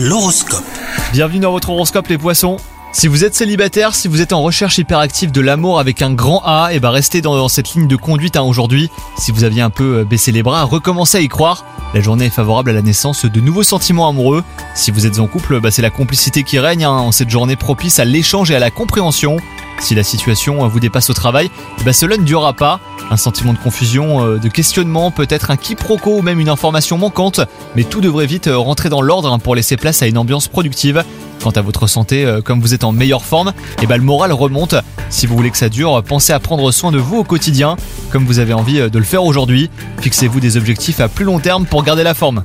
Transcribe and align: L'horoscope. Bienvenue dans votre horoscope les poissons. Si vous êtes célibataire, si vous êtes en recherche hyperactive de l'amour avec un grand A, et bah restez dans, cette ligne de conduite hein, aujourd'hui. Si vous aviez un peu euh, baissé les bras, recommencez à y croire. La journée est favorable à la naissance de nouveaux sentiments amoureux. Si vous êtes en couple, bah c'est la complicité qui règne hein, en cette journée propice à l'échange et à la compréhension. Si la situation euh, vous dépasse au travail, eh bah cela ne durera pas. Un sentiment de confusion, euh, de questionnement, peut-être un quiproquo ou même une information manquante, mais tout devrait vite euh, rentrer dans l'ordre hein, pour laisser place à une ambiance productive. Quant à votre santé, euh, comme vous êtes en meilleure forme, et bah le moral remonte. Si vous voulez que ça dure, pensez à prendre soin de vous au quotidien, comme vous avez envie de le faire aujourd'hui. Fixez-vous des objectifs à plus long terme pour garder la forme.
L'horoscope. 0.00 0.62
Bienvenue 1.10 1.40
dans 1.40 1.50
votre 1.50 1.70
horoscope 1.70 2.06
les 2.06 2.18
poissons. 2.18 2.58
Si 2.92 3.08
vous 3.08 3.24
êtes 3.24 3.34
célibataire, 3.34 3.96
si 3.96 4.06
vous 4.06 4.22
êtes 4.22 4.32
en 4.32 4.40
recherche 4.40 4.78
hyperactive 4.78 5.32
de 5.32 5.40
l'amour 5.40 5.80
avec 5.80 6.02
un 6.02 6.12
grand 6.12 6.40
A, 6.44 6.68
et 6.72 6.78
bah 6.78 6.92
restez 6.92 7.20
dans, 7.20 7.48
cette 7.48 7.74
ligne 7.74 7.88
de 7.88 7.96
conduite 7.96 8.36
hein, 8.36 8.42
aujourd'hui. 8.42 8.90
Si 9.18 9.32
vous 9.32 9.42
aviez 9.42 9.60
un 9.60 9.70
peu 9.70 9.98
euh, 9.98 10.04
baissé 10.04 10.30
les 10.30 10.44
bras, 10.44 10.62
recommencez 10.62 11.18
à 11.18 11.20
y 11.20 11.26
croire. 11.26 11.64
La 11.94 12.00
journée 12.00 12.26
est 12.26 12.30
favorable 12.30 12.70
à 12.70 12.74
la 12.74 12.82
naissance 12.82 13.24
de 13.24 13.40
nouveaux 13.40 13.64
sentiments 13.64 14.08
amoureux. 14.08 14.44
Si 14.76 14.92
vous 14.92 15.04
êtes 15.04 15.18
en 15.18 15.26
couple, 15.26 15.58
bah 15.58 15.72
c'est 15.72 15.82
la 15.82 15.90
complicité 15.90 16.44
qui 16.44 16.60
règne 16.60 16.84
hein, 16.84 16.90
en 16.90 17.10
cette 17.10 17.30
journée 17.30 17.56
propice 17.56 17.98
à 17.98 18.04
l'échange 18.04 18.52
et 18.52 18.54
à 18.54 18.60
la 18.60 18.70
compréhension. 18.70 19.38
Si 19.80 19.96
la 19.96 20.04
situation 20.04 20.64
euh, 20.64 20.68
vous 20.68 20.78
dépasse 20.78 21.10
au 21.10 21.14
travail, 21.14 21.50
eh 21.80 21.82
bah 21.82 21.92
cela 21.92 22.16
ne 22.16 22.22
durera 22.22 22.52
pas. 22.52 22.78
Un 23.10 23.16
sentiment 23.16 23.54
de 23.54 23.58
confusion, 23.58 24.24
euh, 24.24 24.38
de 24.38 24.48
questionnement, 24.48 25.10
peut-être 25.10 25.50
un 25.50 25.56
quiproquo 25.56 26.18
ou 26.18 26.22
même 26.22 26.40
une 26.40 26.50
information 26.50 26.98
manquante, 26.98 27.40
mais 27.74 27.84
tout 27.84 28.02
devrait 28.02 28.26
vite 28.26 28.48
euh, 28.48 28.58
rentrer 28.58 28.90
dans 28.90 29.00
l'ordre 29.00 29.32
hein, 29.32 29.38
pour 29.38 29.54
laisser 29.54 29.78
place 29.78 30.02
à 30.02 30.06
une 30.06 30.18
ambiance 30.18 30.48
productive. 30.48 31.02
Quant 31.42 31.50
à 31.50 31.62
votre 31.62 31.86
santé, 31.86 32.26
euh, 32.26 32.42
comme 32.42 32.60
vous 32.60 32.74
êtes 32.74 32.84
en 32.84 32.92
meilleure 32.92 33.24
forme, 33.24 33.54
et 33.80 33.86
bah 33.86 33.96
le 33.96 34.02
moral 34.02 34.32
remonte. 34.32 34.74
Si 35.08 35.26
vous 35.26 35.36
voulez 35.36 35.50
que 35.50 35.56
ça 35.56 35.70
dure, 35.70 36.02
pensez 36.02 36.34
à 36.34 36.40
prendre 36.40 36.70
soin 36.70 36.92
de 36.92 36.98
vous 36.98 37.16
au 37.16 37.24
quotidien, 37.24 37.76
comme 38.10 38.26
vous 38.26 38.40
avez 38.40 38.52
envie 38.52 38.78
de 38.90 38.98
le 38.98 39.04
faire 39.04 39.24
aujourd'hui. 39.24 39.70
Fixez-vous 40.02 40.40
des 40.40 40.58
objectifs 40.58 41.00
à 41.00 41.08
plus 41.08 41.24
long 41.24 41.38
terme 41.38 41.64
pour 41.64 41.82
garder 41.82 42.02
la 42.02 42.12
forme. 42.12 42.42